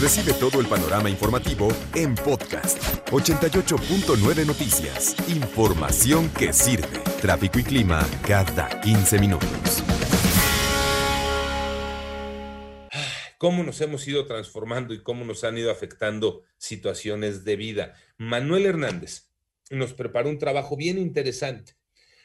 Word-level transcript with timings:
Recibe 0.00 0.32
todo 0.32 0.62
el 0.62 0.66
panorama 0.66 1.10
informativo 1.10 1.68
en 1.94 2.14
podcast 2.14 2.82
88.9 3.10 4.46
Noticias. 4.46 5.14
Información 5.28 6.30
que 6.30 6.54
sirve. 6.54 7.00
Tráfico 7.20 7.58
y 7.58 7.64
clima 7.64 8.08
cada 8.26 8.80
15 8.80 9.18
minutos. 9.18 9.84
Cómo 13.36 13.62
nos 13.62 13.78
hemos 13.82 14.08
ido 14.08 14.24
transformando 14.24 14.94
y 14.94 15.02
cómo 15.02 15.26
nos 15.26 15.44
han 15.44 15.58
ido 15.58 15.70
afectando 15.70 16.44
situaciones 16.56 17.44
de 17.44 17.56
vida. 17.56 17.94
Manuel 18.16 18.64
Hernández 18.64 19.28
nos 19.68 19.92
preparó 19.92 20.30
un 20.30 20.38
trabajo 20.38 20.78
bien 20.78 20.96
interesante. 20.96 21.74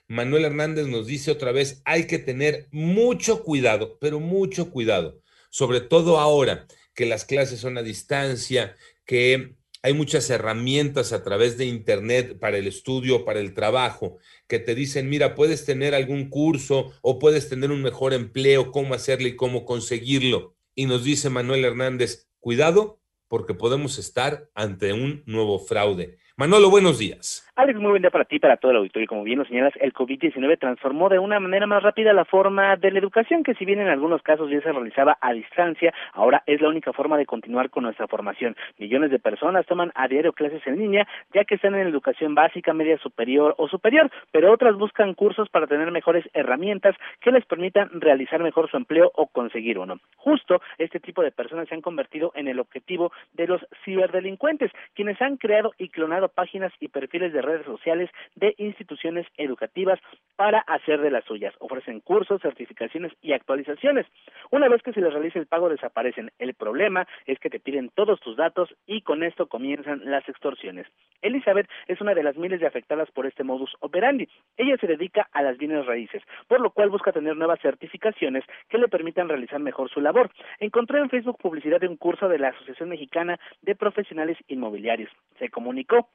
Manuel 0.08 0.46
Hernández 0.46 0.88
nos 0.88 1.08
dice 1.08 1.30
otra 1.30 1.52
vez, 1.52 1.82
hay 1.84 2.08
que 2.08 2.20
tener 2.20 2.70
mucho 2.72 3.44
cuidado, 3.44 3.98
pero 4.00 4.22
mucho 4.22 4.72
cuidado, 4.72 5.20
sobre 5.50 5.82
todo 5.82 6.20
ahora 6.20 6.68
que 6.96 7.06
las 7.06 7.26
clases 7.26 7.60
son 7.60 7.78
a 7.78 7.84
distancia, 7.84 8.76
que 9.06 9.56
hay 9.84 9.94
muchas 9.94 10.28
herramientas 10.32 11.14
a 11.14 11.24
través 11.24 11.60
de 11.60 11.66
Internet 11.66 12.40
para 12.40 12.58
el 12.58 12.66
estudio, 12.66 13.24
para 13.24 13.40
el 13.40 13.54
trabajo, 13.54 14.18
que 14.48 14.58
te 14.58 14.74
dicen, 14.74 15.10
mira, 15.10 15.36
puedes 15.36 15.64
tener 15.64 15.94
algún 15.94 16.30
curso 16.30 16.92
o 17.04 17.20
puedes 17.20 17.50
tener 17.50 17.70
un 17.70 17.84
mejor 17.84 18.16
empleo, 18.16 18.72
cómo 18.72 18.96
hacerlo 18.96 19.28
y 19.28 19.36
cómo 19.36 19.64
conseguirlo. 19.64 20.56
Y 20.74 20.88
nos 20.88 21.04
dice 21.04 21.30
Manuel 21.30 21.66
Hernández, 21.66 22.30
cuidado 22.40 23.00
porque 23.28 23.54
podemos 23.54 24.00
estar 24.00 24.50
ante 24.56 24.92
un 24.92 25.22
nuevo 25.28 25.60
fraude. 25.60 26.18
Manolo, 26.36 26.72
buenos 26.72 26.98
días. 26.98 27.45
Alex, 27.58 27.80
muy 27.80 27.92
buen 27.92 28.02
día 28.02 28.12
para 28.12 28.26
ti, 28.26 28.38
para 28.38 28.58
todo 28.58 28.72
el 28.72 28.78
auditorio. 28.80 29.08
Como 29.08 29.24
bien 29.24 29.40
lo 29.40 29.46
señalas, 29.46 29.72
el 29.80 29.94
COVID-19 29.94 30.60
transformó 30.60 31.08
de 31.08 31.20
una 31.20 31.40
manera 31.40 31.66
más 31.66 31.82
rápida 31.82 32.12
la 32.12 32.26
forma 32.26 32.76
de 32.76 32.92
la 32.92 33.00
educación, 33.00 33.44
que 33.44 33.54
si 33.54 33.64
bien 33.64 33.80
en 33.80 33.88
algunos 33.88 34.22
casos 34.24 34.50
ya 34.52 34.60
se 34.60 34.74
realizaba 34.74 35.18
a 35.22 35.32
distancia, 35.32 35.94
ahora 36.12 36.44
es 36.48 36.60
la 36.60 36.68
única 36.68 36.92
forma 36.92 37.18
de 37.18 37.26
continuar 37.26 37.70
con 37.70 37.84
nuestra 37.84 38.10
formación. 38.10 38.58
Millones 38.78 39.10
de 39.10 39.20
personas 39.20 39.66
toman 39.68 39.94
a 39.96 40.10
diario 40.10 40.34
clases 40.34 40.68
en 40.68 40.80
línea, 40.80 41.08
ya 41.34 41.46
que 41.46 41.56
están 41.56 41.76
en 41.76 41.88
educación 41.88 42.36
básica, 42.36 42.74
media 42.74 42.98
superior 42.98 43.56
o 43.58 43.70
superior, 43.70 44.12
pero 44.34 44.52
otras 44.52 44.76
buscan 44.76 45.14
cursos 45.14 45.48
para 45.48 45.66
tener 45.66 45.90
mejores 45.92 46.26
herramientas 46.34 46.98
que 47.22 47.32
les 47.32 47.46
permitan 47.46 47.90
realizar 48.02 48.44
mejor 48.44 48.70
su 48.70 48.76
empleo 48.76 49.14
o 49.16 49.28
conseguir 49.28 49.80
uno. 49.80 50.02
Justo 50.18 50.62
este 50.78 51.00
tipo 51.00 51.22
de 51.24 51.32
personas 51.32 51.70
se 51.70 51.76
han 51.76 51.82
convertido 51.82 52.34
en 52.36 52.50
el 52.50 52.60
objetivo 52.60 53.14
de 53.32 53.48
los 53.48 53.66
ciberdelincuentes, 53.86 54.74
quienes 54.94 55.22
han 55.22 55.38
creado 55.38 55.72
y 55.78 55.88
clonado 55.88 56.28
páginas 56.28 56.74
y 56.82 56.90
perfiles 56.90 57.32
de 57.32 57.45
redes 57.46 57.66
sociales 57.66 58.10
de 58.36 58.56
instituciones 58.58 59.26
educativas 59.38 60.00
para 60.36 60.60
hacer 60.60 61.02
de 61.02 61.12
las 61.12 61.24
suyas. 61.26 61.54
Ofrecen 61.60 62.02
cursos, 62.02 62.42
certificaciones 62.42 63.14
y 63.22 63.34
actualizaciones. 63.34 64.06
Una 64.52 64.68
vez 64.68 64.82
que 64.82 64.94
se 64.94 65.02
les 65.02 65.14
realice 65.14 65.40
el 65.40 65.48
pago 65.48 65.70
desaparecen. 65.70 66.32
El 66.40 66.54
problema 66.54 67.08
es 67.26 67.40
que 67.40 67.50
te 67.50 67.60
piden 67.60 67.90
todos 67.96 68.20
tus 68.20 68.36
datos 68.36 68.74
y 68.86 69.02
con 69.02 69.24
esto 69.24 69.48
comienzan 69.48 70.02
las 70.06 70.28
extorsiones. 70.28 70.88
Elizabeth 71.22 71.70
es 71.88 72.02
una 72.02 72.14
de 72.14 72.24
las 72.24 72.38
miles 72.38 72.60
de 72.60 72.68
afectadas 72.68 73.10
por 73.12 73.26
este 73.26 73.44
modus 73.44 73.76
operandi. 73.80 74.28
Ella 74.58 74.78
se 74.78 74.88
dedica 74.88 75.28
a 75.32 75.42
las 75.42 75.58
bienes 75.58 75.86
raíces, 75.86 76.22
por 76.48 76.62
lo 76.62 76.72
cual 76.72 76.90
busca 76.90 77.12
tener 77.12 77.36
nuevas 77.36 77.60
certificaciones 77.62 78.44
que 78.70 78.78
le 78.78 78.88
permitan 78.88 79.30
realizar 79.30 79.60
mejor 79.60 79.90
su 79.90 80.02
labor. 80.02 80.32
Encontré 80.60 81.00
en 81.00 81.10
Facebook 81.10 81.38
publicidad 81.38 81.80
de 81.80 81.88
un 81.88 81.98
curso 81.98 82.28
de 82.28 82.40
la 82.40 82.50
Asociación 82.50 82.90
Mexicana 82.90 83.40
de 83.62 83.76
Profesionales 83.76 84.38
Inmobiliarios. 84.48 85.12
Se 85.40 85.50
comunicó 85.50 86.10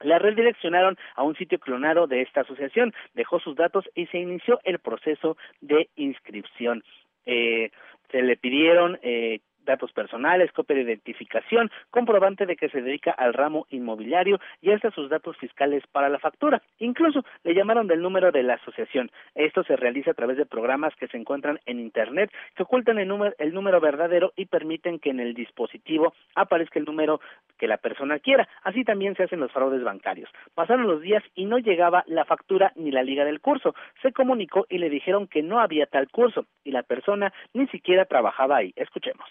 la 0.00 0.18
redireccionaron 0.18 0.96
a 1.14 1.22
un 1.22 1.36
sitio 1.36 1.58
clonado 1.58 2.06
de 2.06 2.22
esta 2.22 2.42
asociación, 2.42 2.92
dejó 3.14 3.40
sus 3.40 3.56
datos 3.56 3.84
y 3.94 4.06
se 4.06 4.18
inició 4.18 4.60
el 4.64 4.78
proceso 4.78 5.36
de 5.60 5.88
inscripción. 5.96 6.82
Eh, 7.26 7.70
se 8.10 8.22
le 8.22 8.36
pidieron 8.36 8.98
eh, 9.02 9.40
datos 9.64 9.92
personales, 9.92 10.52
copia 10.52 10.76
de 10.76 10.82
identificación, 10.82 11.70
comprobante 11.90 12.46
de 12.46 12.56
que 12.56 12.68
se 12.68 12.82
dedica 12.82 13.10
al 13.12 13.34
ramo 13.34 13.66
inmobiliario 13.70 14.40
y 14.60 14.70
hasta 14.72 14.90
sus 14.90 15.08
datos 15.08 15.36
fiscales 15.36 15.82
para 15.92 16.08
la 16.08 16.18
factura. 16.18 16.62
Incluso 16.78 17.24
le 17.44 17.54
llamaron 17.54 17.86
del 17.86 18.02
número 18.02 18.32
de 18.32 18.42
la 18.42 18.54
asociación. 18.54 19.10
Esto 19.34 19.62
se 19.64 19.76
realiza 19.76 20.12
a 20.12 20.14
través 20.14 20.36
de 20.36 20.46
programas 20.46 20.94
que 20.96 21.08
se 21.08 21.16
encuentran 21.16 21.58
en 21.66 21.80
Internet 21.80 22.30
que 22.54 22.62
ocultan 22.62 22.98
el 22.98 23.08
número, 23.08 23.34
el 23.38 23.54
número 23.54 23.80
verdadero 23.80 24.32
y 24.36 24.46
permiten 24.46 24.98
que 24.98 25.10
en 25.10 25.20
el 25.20 25.34
dispositivo 25.34 26.14
aparezca 26.34 26.78
el 26.78 26.84
número 26.84 27.20
que 27.58 27.68
la 27.68 27.76
persona 27.76 28.18
quiera. 28.18 28.48
Así 28.62 28.84
también 28.84 29.14
se 29.16 29.24
hacen 29.24 29.40
los 29.40 29.52
fraudes 29.52 29.82
bancarios. 29.82 30.30
Pasaron 30.54 30.86
los 30.86 31.00
días 31.00 31.22
y 31.34 31.44
no 31.44 31.58
llegaba 31.58 32.04
la 32.06 32.24
factura 32.24 32.72
ni 32.76 32.90
la 32.90 33.02
liga 33.02 33.24
del 33.24 33.40
curso. 33.40 33.74
Se 34.02 34.12
comunicó 34.12 34.66
y 34.68 34.78
le 34.78 34.90
dijeron 34.90 35.26
que 35.26 35.42
no 35.42 35.60
había 35.60 35.86
tal 35.86 36.08
curso 36.08 36.46
y 36.64 36.70
la 36.70 36.82
persona 36.82 37.32
ni 37.54 37.66
siquiera 37.68 38.04
trabajaba 38.04 38.56
ahí. 38.56 38.72
Escuchemos. 38.76 39.28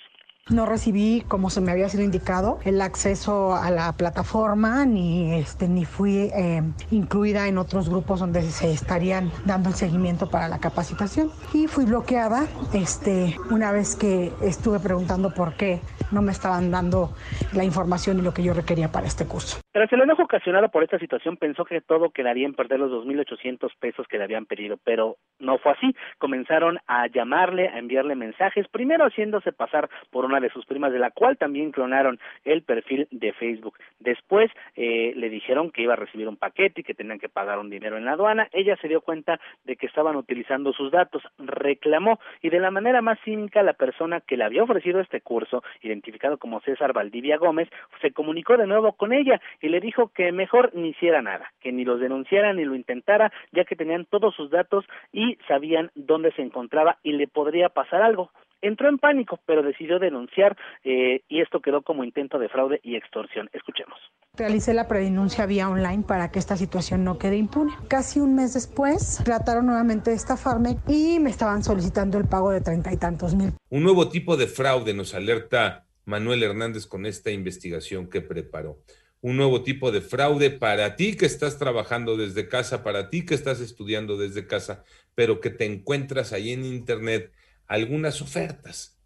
No 0.50 0.66
recibí, 0.66 1.24
como 1.28 1.52
se 1.52 1.62
me 1.62 1.72
había 1.72 1.90
sido 1.90 2.04
indicado, 2.04 2.60
el 2.66 2.82
acceso 2.82 3.56
a 3.56 3.70
la 3.70 3.94
plataforma 3.94 4.84
ni 4.86 5.34
este 5.36 5.68
ni 5.68 5.86
fui 5.86 6.32
eh, 6.34 6.64
incluida 6.90 7.48
en 7.48 7.60
otros 7.60 7.88
grupos 7.88 8.20
donde 8.20 8.42
se 8.50 8.72
estarían 8.72 9.32
dando 9.46 9.70
el 9.70 9.76
seguimiento 9.76 10.30
para 10.30 10.48
la 10.48 10.58
capacitación 10.58 11.32
y 11.54 11.68
fui 11.68 11.86
bloqueada 11.86 12.48
este 12.74 13.38
una 13.52 13.72
vez 13.72 13.96
que 13.96 14.34
estuve 14.42 14.80
preguntando 14.80 15.34
por 15.34 15.56
qué 15.56 15.82
no 16.12 16.22
me 16.24 16.32
estaban 16.32 16.72
dando 16.72 17.14
la 17.54 17.64
información 17.64 18.20
y 18.20 18.22
lo 18.24 18.34
que 18.34 18.42
yo 18.42 18.54
requería 18.54 18.92
para 18.92 19.06
este 19.06 19.26
curso. 19.26 19.58
Tras 19.72 19.94
el 19.94 20.02
enojo 20.02 20.24
ocasionado 20.24 20.69
por 20.69 20.84
esta 20.84 20.97
situación, 20.97 21.38
pensó 21.38 21.63
que 21.63 21.80
todo 21.80 22.09
quedaría 22.09 22.47
en 22.47 22.56
perder 22.56 22.80
los 22.80 22.91
2.800 23.06 23.72
pesos 23.80 24.07
que 24.07 24.18
le 24.18 24.24
habían 24.24 24.47
pedido, 24.47 24.78
pero 24.84 25.18
no 25.38 25.59
fue 25.59 25.74
así. 25.74 25.96
Comenzaron 26.18 26.80
a 26.88 27.06
llamarle, 27.06 27.68
a 27.68 27.78
enviarle 27.78 28.16
mensajes, 28.16 28.68
primero 28.68 29.06
haciéndose 29.06 29.52
pasar 29.52 29.88
por 30.09 30.25
una 30.25 30.40
de 30.40 30.50
sus 30.50 30.66
primas, 30.66 30.91
de 30.91 30.97
la 30.97 31.12
cual 31.12 31.38
también 31.38 31.72
clonaron 31.72 32.19
el 32.46 32.63
perfil 32.63 33.07
de 33.12 33.31
Facebook. 33.34 33.78
Después 34.00 34.50
eh, 34.75 35.13
le 35.16 35.30
dijeron 35.30 35.69
que 35.69 35.84
iba 35.84 35.94
a 35.94 35.97
recibir 35.97 36.28
un 36.28 36.38
paquete 36.38 36.81
y 36.81 36.84
que 36.84 36.96
tenían 36.96 37.19
que 37.19 37.30
pagar 37.30 37.59
un 37.59 37.69
dinero 37.69 37.96
en 37.96 38.06
la 38.06 38.13
aduana. 38.13 38.50
Ella 38.51 38.75
se 38.81 38.88
dio 38.88 39.01
cuenta 39.01 39.40
de 39.66 39.75
que 39.75 39.86
estaban 39.86 40.16
utilizando 40.16 40.74
sus 40.74 40.91
datos, 40.91 41.22
reclamó 41.38 42.19
y 42.41 42.50
de 42.50 42.59
la 42.59 42.72
manera 42.72 43.03
más 43.03 43.19
cínica 43.24 43.62
la 43.62 43.74
persona 43.74 44.22
que 44.22 44.36
le 44.36 44.46
había 44.46 44.63
ofrecido 44.63 45.00
este 45.00 45.22
curso, 45.22 45.63
identificado 45.84 46.40
como 46.40 46.59
César 46.62 46.91
Valdivia 46.91 47.38
Gómez, 47.38 47.69
se 48.01 48.12
comunicó 48.12 48.57
de 48.57 48.66
nuevo 48.66 48.94
con 48.94 49.13
ella 49.13 49.40
y 49.62 49.69
le 49.69 49.80
dijo 49.80 50.09
que 50.09 50.31
mejor 50.31 50.72
ni 50.74 50.90
hiciera 50.90 51.22
nada, 51.22 51.52
que 51.62 51.72
ni 51.72 51.85
los 51.85 52.00
denunciara 52.00 52.53
ni 52.53 52.66
lo 52.66 52.75
intentara, 52.75 53.31
ya 53.52 53.66
que 53.66 53.75
tenían 53.75 54.06
todos 54.06 54.35
sus 54.35 54.50
datos 54.50 54.85
y 55.12 55.38
sabían 55.47 55.91
dónde 55.96 56.31
se 56.34 56.41
encontraba 56.41 56.97
y 57.03 57.13
le 57.13 57.28
podría 57.28 57.69
pasar 57.69 58.02
algo. 58.02 58.31
Entró 58.62 58.90
en 58.90 58.97
pánico, 58.97 59.40
pero 59.46 59.63
decidió 59.63 60.00
denunciar 60.00 60.57
eh, 60.84 61.22
y 61.30 61.40
esto 61.40 61.62
quedó 61.62 61.81
como 61.81 62.03
intento 62.03 62.38
de 62.40 62.50
fraude 62.50 62.81
y 62.84 62.97
extorsión. 62.97 63.50
Escuchemos. 63.53 63.97
Realicé 64.35 64.74
la 64.74 64.88
predenuncia 64.88 65.46
vía 65.46 65.69
online 65.69 66.03
para 66.06 66.30
que 66.30 66.40
esta 66.40 66.57
situación 66.57 67.06
no 67.06 67.18
quede 67.18 67.38
impune. 67.38 67.72
Casi 67.88 68.19
un 68.19 68.36
mes 68.36 68.53
después 68.53 69.22
trataron 69.24 69.66
nuevamente 69.66 70.09
de 70.09 70.18
estafarme 70.18 70.75
y 70.88 71.19
me 71.19 71.30
estaban 71.30 71.63
solicitando 71.63 72.18
el 72.18 72.28
pago 72.28 72.51
de 72.51 72.59
treinta 72.59 72.91
y 72.91 72.97
tantos 72.97 73.34
mil. 73.34 73.53
Un 73.69 73.84
nuevo 73.84 74.09
tipo 74.09 74.36
de 74.36 74.47
fraude 74.47 74.94
nos 74.94 75.13
alerta 75.13 75.86
Manuel 76.06 76.44
Hernández 76.44 76.86
con 76.86 77.06
esta 77.06 77.31
investigación 77.31 78.09
que 78.09 78.22
preparó 78.22 78.80
un 79.22 79.38
nuevo 79.38 79.63
tipo 79.63 79.91
de 79.91 80.02
fraude 80.02 80.50
para 80.50 80.96
ti 80.96 81.16
que 81.16 81.25
estás 81.25 81.57
trabajando 81.57 82.16
desde 82.16 82.47
casa, 82.47 82.84
para 82.84 83.09
ti 83.09 83.25
que 83.25 83.35
estás 83.35 83.59
estudiando 83.59 84.18
desde 84.18 84.47
casa, 84.47 84.84
pero 85.16 85.41
que 85.41 85.50
te 85.50 85.66
encuentras 85.66 86.31
ahí 86.31 86.52
en 86.52 86.63
Internet 86.63 87.31
algunas 87.68 88.22
ofertas 88.22 89.00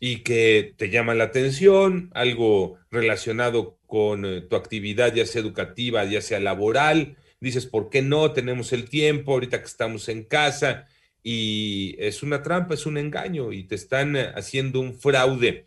y 0.00 0.18
que 0.18 0.74
te 0.76 0.90
llaman 0.90 1.18
la 1.18 1.24
atención, 1.24 2.10
algo 2.14 2.78
relacionado 2.90 3.78
con 3.86 4.24
eh, 4.24 4.40
tu 4.42 4.56
actividad, 4.56 5.12
ya 5.12 5.26
sea 5.26 5.40
educativa, 5.40 6.04
ya 6.04 6.20
sea 6.20 6.38
laboral. 6.38 7.16
Dices, 7.40 7.66
¿por 7.66 7.90
qué 7.90 8.02
no? 8.02 8.32
Tenemos 8.32 8.72
el 8.72 8.88
tiempo 8.88 9.32
ahorita 9.32 9.58
que 9.58 9.66
estamos 9.66 10.08
en 10.08 10.24
casa 10.24 10.86
y 11.22 11.96
es 11.98 12.22
una 12.22 12.42
trampa, 12.42 12.74
es 12.74 12.86
un 12.86 12.96
engaño 12.96 13.52
y 13.52 13.64
te 13.64 13.74
están 13.74 14.16
eh, 14.16 14.32
haciendo 14.34 14.80
un 14.80 14.94
fraude. 14.94 15.66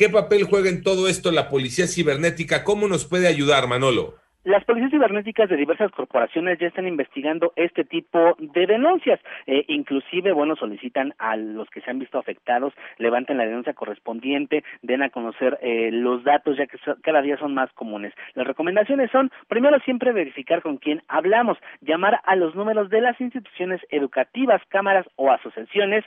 ¿Qué 0.00 0.08
papel 0.08 0.44
juega 0.44 0.70
en 0.70 0.82
todo 0.82 1.08
esto 1.08 1.30
la 1.30 1.50
policía 1.50 1.86
cibernética? 1.86 2.64
¿Cómo 2.64 2.88
nos 2.88 3.04
puede 3.04 3.28
ayudar, 3.28 3.68
Manolo? 3.68 4.14
Las 4.44 4.64
policías 4.64 4.90
cibernéticas 4.90 5.50
de 5.50 5.58
diversas 5.58 5.92
corporaciones 5.92 6.58
ya 6.58 6.68
están 6.68 6.88
investigando 6.88 7.52
este 7.54 7.84
tipo 7.84 8.34
de 8.38 8.66
denuncias. 8.66 9.20
Eh, 9.46 9.66
inclusive, 9.68 10.32
bueno, 10.32 10.56
solicitan 10.56 11.12
a 11.18 11.36
los 11.36 11.68
que 11.68 11.82
se 11.82 11.90
han 11.90 11.98
visto 11.98 12.16
afectados, 12.16 12.72
levanten 12.96 13.36
la 13.36 13.44
denuncia 13.44 13.74
correspondiente, 13.74 14.64
den 14.80 15.02
a 15.02 15.10
conocer 15.10 15.58
eh, 15.60 15.90
los 15.92 16.24
datos, 16.24 16.56
ya 16.56 16.66
que 16.66 16.78
cada 17.02 17.20
día 17.20 17.36
son 17.36 17.52
más 17.52 17.70
comunes. 17.74 18.14
Las 18.32 18.46
recomendaciones 18.46 19.10
son, 19.10 19.30
primero, 19.48 19.78
siempre 19.80 20.12
verificar 20.12 20.62
con 20.62 20.78
quién 20.78 21.02
hablamos, 21.08 21.58
llamar 21.82 22.22
a 22.24 22.36
los 22.36 22.54
números 22.54 22.88
de 22.88 23.02
las 23.02 23.20
instituciones 23.20 23.82
educativas, 23.90 24.62
cámaras 24.70 25.04
o 25.16 25.30
asociaciones 25.30 26.06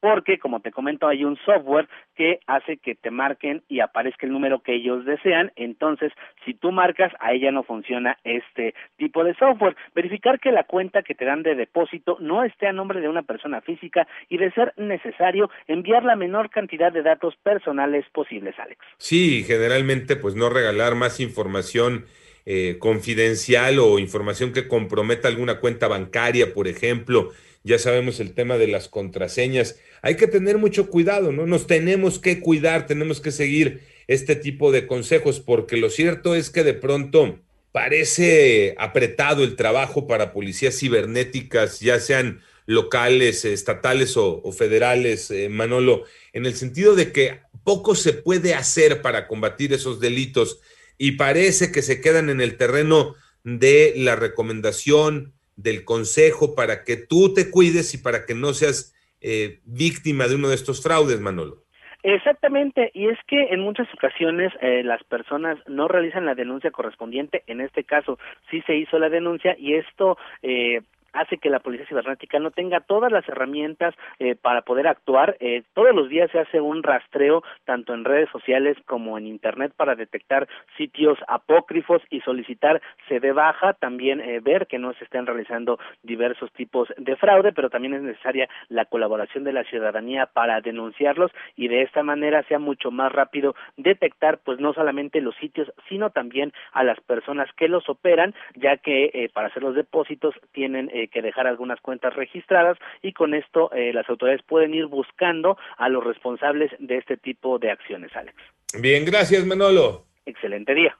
porque, 0.00 0.38
como 0.38 0.60
te 0.60 0.70
comento, 0.70 1.08
hay 1.08 1.24
un 1.24 1.36
software 1.44 1.88
que 2.14 2.40
hace 2.46 2.76
que 2.78 2.94
te 2.94 3.10
marquen 3.10 3.62
y 3.68 3.80
aparezca 3.80 4.26
el 4.26 4.32
número 4.32 4.60
que 4.60 4.74
ellos 4.74 5.04
desean. 5.04 5.52
Entonces, 5.56 6.12
si 6.44 6.54
tú 6.54 6.72
marcas, 6.72 7.12
a 7.20 7.32
ella 7.32 7.50
no 7.50 7.62
funciona 7.62 8.18
este 8.24 8.74
tipo 8.96 9.24
de 9.24 9.34
software. 9.34 9.76
Verificar 9.94 10.40
que 10.40 10.52
la 10.52 10.64
cuenta 10.64 11.02
que 11.02 11.14
te 11.14 11.24
dan 11.24 11.42
de 11.42 11.54
depósito 11.54 12.16
no 12.20 12.44
esté 12.44 12.66
a 12.66 12.72
nombre 12.72 13.00
de 13.00 13.08
una 13.08 13.22
persona 13.22 13.60
física 13.60 14.06
y, 14.28 14.38
de 14.38 14.52
ser 14.52 14.72
necesario, 14.76 15.50
enviar 15.66 16.04
la 16.04 16.16
menor 16.16 16.50
cantidad 16.50 16.92
de 16.92 17.02
datos 17.02 17.34
personales 17.42 18.04
posibles, 18.12 18.58
Alex. 18.58 18.80
Sí, 18.98 19.44
generalmente, 19.44 20.16
pues 20.16 20.34
no 20.34 20.48
regalar 20.48 20.94
más 20.94 21.20
información 21.20 22.06
eh, 22.50 22.78
confidencial 22.78 23.78
o 23.78 23.98
información 23.98 24.54
que 24.54 24.68
comprometa 24.68 25.28
alguna 25.28 25.60
cuenta 25.60 25.86
bancaria, 25.86 26.54
por 26.54 26.66
ejemplo. 26.66 27.30
Ya 27.62 27.78
sabemos 27.78 28.20
el 28.20 28.32
tema 28.32 28.56
de 28.56 28.68
las 28.68 28.88
contraseñas. 28.88 29.78
Hay 30.00 30.16
que 30.16 30.28
tener 30.28 30.56
mucho 30.56 30.88
cuidado, 30.88 31.30
¿no? 31.30 31.44
Nos 31.46 31.66
tenemos 31.66 32.18
que 32.18 32.40
cuidar, 32.40 32.86
tenemos 32.86 33.20
que 33.20 33.32
seguir 33.32 33.82
este 34.06 34.34
tipo 34.34 34.72
de 34.72 34.86
consejos, 34.86 35.40
porque 35.40 35.76
lo 35.76 35.90
cierto 35.90 36.34
es 36.34 36.48
que 36.48 36.64
de 36.64 36.72
pronto 36.72 37.38
parece 37.70 38.74
apretado 38.78 39.44
el 39.44 39.54
trabajo 39.54 40.06
para 40.06 40.32
policías 40.32 40.78
cibernéticas, 40.78 41.80
ya 41.80 42.00
sean 42.00 42.40
locales, 42.64 43.44
estatales 43.44 44.16
o, 44.16 44.40
federales, 44.52 45.30
eh, 45.30 45.50
Manolo, 45.50 46.04
en 46.32 46.46
el 46.46 46.54
sentido 46.54 46.94
de 46.94 47.12
que 47.12 47.40
poco 47.62 47.94
se 47.94 48.14
puede 48.14 48.54
hacer 48.54 49.02
para 49.02 49.26
combatir 49.28 49.74
esos 49.74 50.00
delitos 50.00 50.60
y 50.98 51.12
parece 51.12 51.72
que 51.72 51.82
se 51.82 52.00
quedan 52.00 52.28
en 52.28 52.40
el 52.40 52.56
terreno 52.56 53.14
de 53.44 53.94
la 53.96 54.16
recomendación, 54.16 55.32
del 55.56 55.84
consejo 55.84 56.54
para 56.54 56.84
que 56.84 56.96
tú 56.96 57.34
te 57.34 57.50
cuides 57.50 57.92
y 57.94 57.98
para 57.98 58.26
que 58.26 58.34
no 58.34 58.52
seas 58.54 58.94
eh, 59.20 59.58
víctima 59.64 60.28
de 60.28 60.36
uno 60.36 60.48
de 60.48 60.54
estos 60.54 60.82
fraudes, 60.82 61.20
Manolo. 61.20 61.64
Exactamente, 62.04 62.92
y 62.94 63.08
es 63.08 63.18
que 63.26 63.48
en 63.50 63.60
muchas 63.60 63.92
ocasiones 63.92 64.52
eh, 64.60 64.84
las 64.84 65.02
personas 65.02 65.58
no 65.66 65.88
realizan 65.88 66.26
la 66.26 66.36
denuncia 66.36 66.70
correspondiente, 66.70 67.42
en 67.48 67.60
este 67.60 67.82
caso 67.82 68.20
sí 68.50 68.62
se 68.66 68.76
hizo 68.76 69.00
la 69.00 69.08
denuncia 69.08 69.56
y 69.58 69.74
esto 69.74 70.16
eh, 70.42 70.82
hace 71.18 71.38
que 71.38 71.50
la 71.50 71.60
policía 71.60 71.86
cibernética 71.86 72.38
no 72.38 72.50
tenga 72.50 72.80
todas 72.80 73.10
las 73.10 73.28
herramientas 73.28 73.94
eh, 74.18 74.34
para 74.34 74.62
poder 74.62 74.86
actuar. 74.86 75.36
Eh, 75.40 75.62
todos 75.74 75.94
los 75.94 76.08
días 76.08 76.30
se 76.30 76.38
hace 76.38 76.60
un 76.60 76.82
rastreo 76.82 77.42
tanto 77.64 77.94
en 77.94 78.04
redes 78.04 78.28
sociales 78.30 78.76
como 78.86 79.18
en 79.18 79.26
internet 79.26 79.72
para 79.76 79.94
detectar 79.94 80.48
sitios 80.76 81.18
apócrifos 81.26 82.02
y 82.10 82.20
solicitar 82.20 82.80
se 83.08 83.20
de 83.20 83.32
baja, 83.32 83.74
también 83.74 84.20
eh, 84.20 84.40
ver 84.40 84.66
que 84.66 84.78
no 84.78 84.92
se 84.94 85.04
estén 85.04 85.26
realizando 85.26 85.78
diversos 86.02 86.52
tipos 86.52 86.88
de 86.96 87.16
fraude, 87.16 87.52
pero 87.52 87.70
también 87.70 87.94
es 87.94 88.02
necesaria 88.02 88.48
la 88.68 88.84
colaboración 88.84 89.44
de 89.44 89.52
la 89.52 89.64
ciudadanía 89.64 90.26
para 90.26 90.60
denunciarlos 90.60 91.32
y 91.56 91.68
de 91.68 91.82
esta 91.82 92.02
manera 92.02 92.42
sea 92.44 92.58
mucho 92.58 92.90
más 92.90 93.12
rápido 93.12 93.54
detectar 93.76 94.38
pues 94.38 94.60
no 94.60 94.72
solamente 94.72 95.20
los 95.20 95.34
sitios, 95.36 95.72
sino 95.88 96.10
también 96.10 96.52
a 96.72 96.84
las 96.84 97.00
personas 97.00 97.48
que 97.56 97.68
los 97.68 97.88
operan, 97.88 98.34
ya 98.54 98.76
que 98.76 99.30
para 99.32 99.48
hacer 99.48 99.62
los 99.62 99.74
depósitos 99.74 100.34
tienen 100.52 100.90
eh, 101.08 101.10
que 101.12 101.22
dejar 101.22 101.46
algunas 101.46 101.80
cuentas 101.80 102.14
registradas 102.14 102.78
y 103.02 103.12
con 103.12 103.34
esto 103.34 103.72
eh, 103.72 103.92
las 103.92 104.08
autoridades 104.08 104.44
pueden 104.46 104.74
ir 104.74 104.86
buscando 104.86 105.56
a 105.76 105.88
los 105.88 106.04
responsables 106.04 106.70
de 106.78 106.98
este 106.98 107.16
tipo 107.16 107.58
de 107.58 107.70
acciones, 107.70 108.14
Alex. 108.14 108.36
Bien, 108.80 109.04
gracias 109.04 109.44
Manolo. 109.46 110.04
Excelente 110.26 110.74
día. 110.74 110.96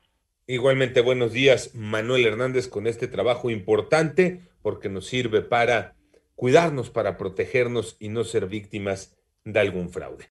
Igualmente, 0.47 1.03
buenos 1.03 1.33
días, 1.35 1.75
Manuel 1.75 2.27
Hernández, 2.27 2.69
con 2.69 2.87
este 2.87 3.07
trabajo 3.07 3.51
importante 3.51 4.41
porque 4.63 4.89
nos 4.89 5.07
sirve 5.07 5.43
para 5.43 5.95
cuidarnos, 6.35 6.91
para 6.91 7.19
protegernos 7.19 7.97
y 8.01 8.09
no 8.09 8.25
ser 8.25 8.47
víctimas 8.47 9.19
de 9.45 9.61
algún 9.61 9.91
fraude. 9.91 10.25